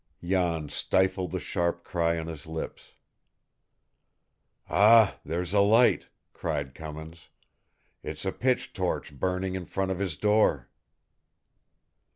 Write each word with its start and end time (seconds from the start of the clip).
Jan 0.23 0.67
stifled 0.69 1.29
the 1.29 1.39
sharp 1.39 1.83
cry 1.83 2.17
on 2.17 2.25
his 2.25 2.47
lips. 2.47 2.93
"Ah, 4.67 5.19
there's 5.23 5.53
a 5.53 5.59
light!" 5.59 6.07
cried 6.33 6.73
Cummins. 6.73 7.29
"It's 8.01 8.25
a 8.25 8.31
pitch 8.31 8.73
torch 8.73 9.13
burning 9.13 9.53
in 9.53 9.65
front 9.67 9.91
of 9.91 9.99
his 9.99 10.17
door!" 10.17 10.71